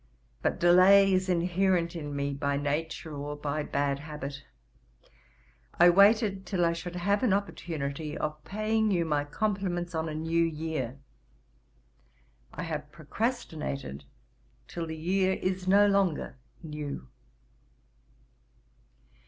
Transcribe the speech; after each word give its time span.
But 0.41 0.59
delay 0.59 1.13
is 1.13 1.29
inherent 1.29 1.95
in 1.95 2.15
me, 2.15 2.33
by 2.33 2.57
nature 2.57 3.13
or 3.15 3.35
by 3.35 3.61
bad 3.61 3.99
habit. 3.99 4.41
I 5.79 5.91
waited 5.91 6.43
till 6.47 6.65
I 6.65 6.73
should 6.73 6.95
have 6.95 7.21
an 7.21 7.33
opportunity 7.33 8.17
of 8.17 8.43
paying 8.43 8.89
you 8.89 9.05
my 9.05 9.23
compliments 9.25 9.93
on 9.93 10.09
a 10.09 10.15
new 10.15 10.43
year. 10.43 10.97
I 12.51 12.63
have 12.63 12.91
procrastinated 12.91 14.05
till 14.67 14.87
the 14.87 14.97
year 14.97 15.33
is 15.33 15.67
no 15.67 15.85
longer 15.85 16.39
new. 16.63 17.07